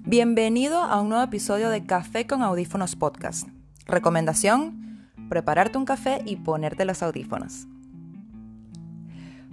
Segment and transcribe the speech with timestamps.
[0.00, 3.46] Bienvenido a un nuevo episodio de Café con Audífonos Podcast.
[3.86, 7.68] Recomendación, prepararte un café y ponerte los audífonos.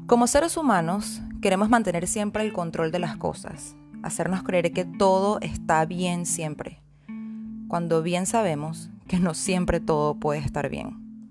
[0.07, 5.39] Como seres humanos, queremos mantener siempre el control de las cosas, hacernos creer que todo
[5.41, 6.81] está bien siempre,
[7.67, 11.27] cuando bien sabemos que no siempre todo puede estar bien.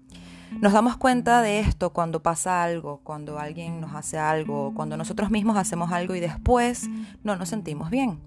[0.60, 5.30] Nos damos cuenta de esto cuando pasa algo, cuando alguien nos hace algo, cuando nosotros
[5.30, 6.88] mismos hacemos algo y después
[7.24, 8.20] no nos sentimos bien.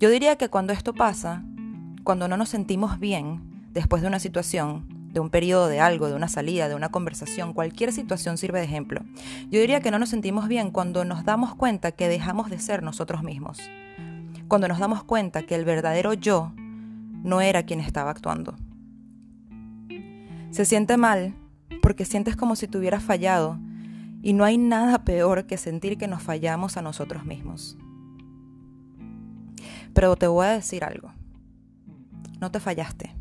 [0.00, 1.44] Yo diría que cuando esto pasa,
[2.02, 6.14] cuando no nos sentimos bien después de una situación, de un periodo de algo, de
[6.14, 9.00] una salida, de una conversación, cualquier situación sirve de ejemplo.
[9.50, 12.82] Yo diría que no nos sentimos bien cuando nos damos cuenta que dejamos de ser
[12.82, 13.60] nosotros mismos.
[14.48, 16.52] Cuando nos damos cuenta que el verdadero yo
[17.22, 18.56] no era quien estaba actuando.
[20.50, 21.34] Se siente mal
[21.80, 23.58] porque sientes como si te fallado
[24.20, 27.78] y no hay nada peor que sentir que nos fallamos a nosotros mismos.
[29.94, 31.12] Pero te voy a decir algo.
[32.40, 33.14] No te fallaste.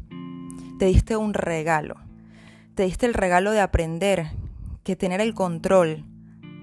[0.79, 1.95] Te diste un regalo.
[2.75, 4.31] Te diste el regalo de aprender
[4.83, 6.03] que tener el control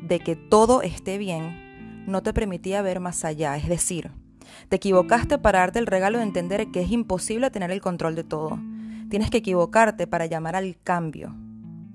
[0.07, 3.57] de que todo esté bien no te permitía ver más allá.
[3.57, 4.11] Es decir,
[4.69, 8.25] te equivocaste para darte el regalo de entender que es imposible tener el control de
[8.25, 8.59] todo.
[9.09, 11.35] Tienes que equivocarte para llamar al cambio,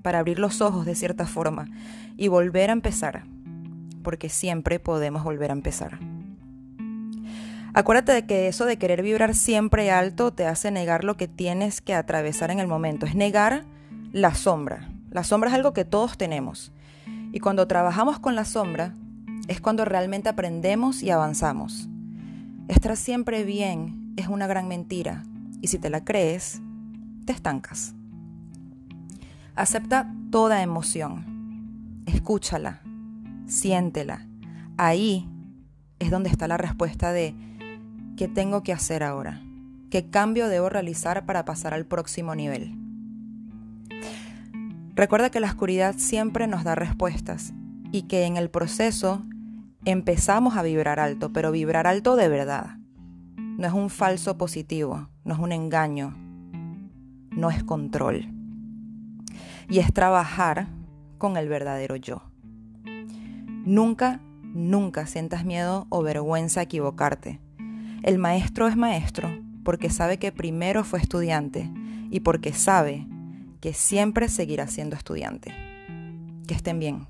[0.02, 1.68] para abrir los ojos de cierta forma
[2.16, 3.24] y volver a empezar,
[4.02, 6.15] porque siempre podemos volver a empezar.
[7.76, 11.82] Acuérdate de que eso de querer vibrar siempre alto te hace negar lo que tienes
[11.82, 13.04] que atravesar en el momento.
[13.04, 13.66] Es negar
[14.12, 14.88] la sombra.
[15.10, 16.72] La sombra es algo que todos tenemos.
[17.32, 18.94] Y cuando trabajamos con la sombra
[19.46, 21.86] es cuando realmente aprendemos y avanzamos.
[22.68, 25.24] Estar siempre bien es una gran mentira.
[25.60, 26.62] Y si te la crees,
[27.26, 27.94] te estancas.
[29.54, 32.02] Acepta toda emoción.
[32.06, 32.80] Escúchala.
[33.46, 34.26] Siéntela.
[34.78, 35.28] Ahí
[35.98, 37.34] es donde está la respuesta de
[38.16, 39.42] ¿Qué tengo que hacer ahora?
[39.90, 42.74] ¿Qué cambio debo realizar para pasar al próximo nivel?
[44.94, 47.52] Recuerda que la oscuridad siempre nos da respuestas
[47.92, 49.22] y que en el proceso
[49.84, 52.78] empezamos a vibrar alto, pero vibrar alto de verdad.
[53.36, 56.14] No es un falso positivo, no es un engaño,
[57.32, 58.32] no es control.
[59.68, 60.68] Y es trabajar
[61.18, 62.22] con el verdadero yo.
[63.66, 67.40] Nunca, nunca sientas miedo o vergüenza a equivocarte
[68.06, 71.68] el maestro es maestro porque sabe que primero fue estudiante
[72.08, 73.04] y porque sabe
[73.60, 75.52] que siempre seguirá siendo estudiante.
[76.46, 77.08] Que estén bien.